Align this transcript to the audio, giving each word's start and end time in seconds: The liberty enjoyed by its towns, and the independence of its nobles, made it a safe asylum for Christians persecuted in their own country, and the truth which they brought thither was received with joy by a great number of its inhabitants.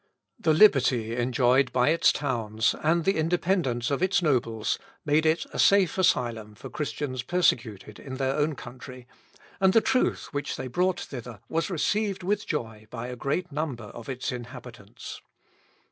The 0.39 0.55
liberty 0.55 1.15
enjoyed 1.15 1.71
by 1.71 1.89
its 1.89 2.11
towns, 2.11 2.73
and 2.81 3.05
the 3.05 3.17
independence 3.17 3.91
of 3.91 4.01
its 4.01 4.19
nobles, 4.19 4.79
made 5.05 5.27
it 5.27 5.45
a 5.53 5.59
safe 5.59 5.95
asylum 5.95 6.55
for 6.55 6.71
Christians 6.71 7.21
persecuted 7.21 7.99
in 7.99 8.15
their 8.15 8.33
own 8.35 8.55
country, 8.55 9.05
and 9.59 9.73
the 9.73 9.79
truth 9.79 10.29
which 10.33 10.55
they 10.55 10.65
brought 10.65 10.99
thither 11.01 11.39
was 11.47 11.69
received 11.69 12.23
with 12.23 12.47
joy 12.47 12.87
by 12.89 13.09
a 13.09 13.15
great 13.15 13.51
number 13.51 13.83
of 13.93 14.09
its 14.09 14.31
inhabitants. 14.31 15.21